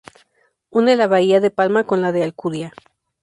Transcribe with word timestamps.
Une 0.73 0.95
la 0.95 1.05
Bahía 1.07 1.39
de 1.41 1.51
Palma 1.51 1.85
con 1.85 2.01
la 2.01 2.11
de 2.11 2.23
Alcudia. 2.23 2.73